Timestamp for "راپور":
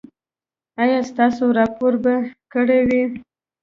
1.57-1.93